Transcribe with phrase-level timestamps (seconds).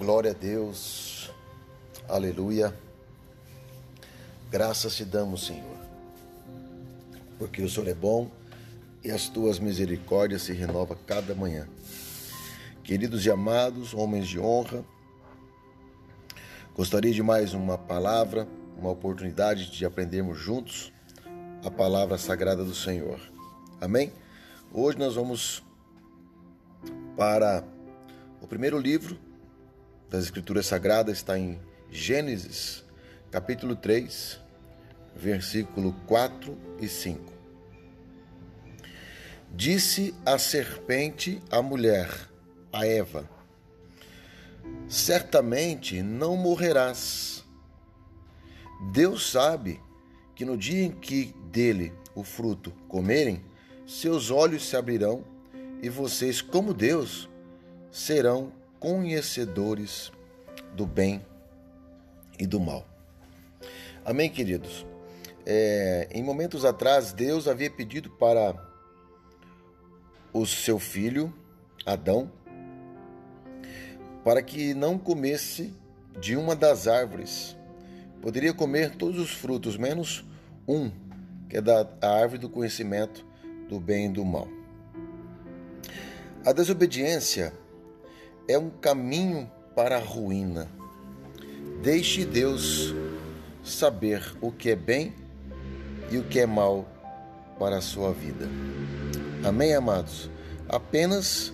[0.00, 1.30] Glória a Deus,
[2.08, 2.74] aleluia.
[4.50, 5.76] Graças te damos, Senhor,
[7.38, 8.30] porque o Senhor é bom
[9.04, 11.68] e as tuas misericórdias se renovam cada manhã.
[12.82, 14.82] Queridos e amados, homens de honra,
[16.74, 18.48] gostaria de mais uma palavra,
[18.78, 20.90] uma oportunidade de aprendermos juntos
[21.62, 23.20] a palavra sagrada do Senhor.
[23.78, 24.14] Amém?
[24.72, 25.62] Hoje nós vamos
[27.18, 27.62] para
[28.40, 29.28] o primeiro livro
[30.10, 32.84] das Escrituras Sagradas, está em Gênesis,
[33.30, 34.40] capítulo 3,
[35.14, 37.32] versículo 4 e 5.
[39.54, 42.08] Disse a serpente à mulher,
[42.72, 43.28] a Eva:
[44.88, 47.44] Certamente não morrerás.
[48.92, 49.80] Deus sabe
[50.34, 53.44] que no dia em que dele o fruto comerem,
[53.86, 55.24] seus olhos se abrirão
[55.82, 57.28] e vocês, como Deus,
[57.90, 60.10] serão conhecedores
[60.74, 61.24] do bem
[62.38, 62.86] e do mal.
[64.04, 64.86] Amém, queridos?
[65.44, 68.56] É, em momentos atrás, Deus havia pedido para
[70.32, 71.32] o seu filho,
[71.84, 72.32] Adão,
[74.24, 75.74] para que não comesse
[76.18, 77.56] de uma das árvores.
[78.22, 80.24] Poderia comer todos os frutos, menos
[80.66, 80.90] um,
[81.48, 83.26] que é da árvore do conhecimento
[83.68, 84.48] do bem e do mal.
[86.44, 87.52] A desobediência
[88.50, 90.68] é um caminho para a ruína.
[91.82, 92.92] Deixe Deus
[93.62, 95.14] saber o que é bem
[96.10, 96.84] e o que é mal
[97.60, 98.48] para a sua vida.
[99.44, 100.28] Amém, amados?
[100.68, 101.52] Apenas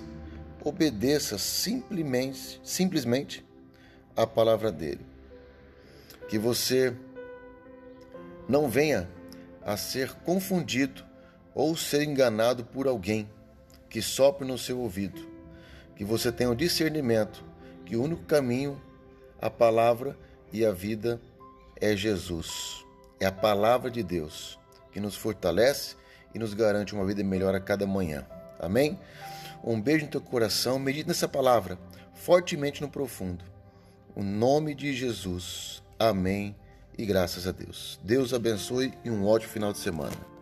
[0.64, 3.44] obedeça simplesmente, simplesmente
[4.16, 5.04] a palavra dele.
[6.30, 6.96] Que você
[8.48, 9.06] não venha
[9.62, 11.04] a ser confundido
[11.54, 13.28] ou ser enganado por alguém
[13.90, 15.35] que sopre no seu ouvido
[15.96, 17.44] que você tenha o discernimento
[17.84, 18.80] que o único caminho,
[19.40, 20.18] a palavra
[20.52, 21.20] e a vida
[21.80, 22.84] é Jesus.
[23.18, 24.58] É a palavra de Deus
[24.92, 25.96] que nos fortalece
[26.34, 28.26] e nos garante uma vida melhor a cada manhã.
[28.58, 28.98] Amém?
[29.64, 31.78] Um beijo no teu coração, medite nessa palavra
[32.14, 33.44] fortemente no profundo.
[34.14, 35.82] O nome de Jesus.
[35.98, 36.56] Amém
[36.98, 38.00] e graças a Deus.
[38.02, 40.35] Deus abençoe e um ótimo final de semana.